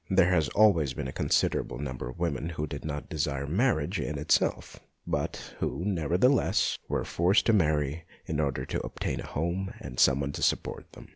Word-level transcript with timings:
There 0.09 0.31
has 0.31 0.49
always 0.55 0.95
been 0.95 1.07
a 1.07 1.11
considerable 1.13 1.77
number 1.77 2.09
of 2.09 2.17
women 2.17 2.49
who 2.49 2.65
did 2.65 2.83
not 2.83 3.07
desire 3.07 3.45
marriage 3.45 3.99
in 3.99 4.17
it 4.17 4.31
self, 4.31 4.79
but 5.05 5.53
who, 5.59 5.85
nevertheless, 5.85 6.79
were 6.89 7.05
forced 7.05 7.45
to 7.45 7.53
marry 7.53 8.05
in 8.25 8.39
order 8.39 8.65
to 8.65 8.81
obtain 8.83 9.19
a 9.19 9.27
home 9.27 9.71
and 9.79 9.99
some 9.99 10.19
one 10.19 10.31
to 10.31 10.41
support 10.41 10.91
them. 10.93 11.09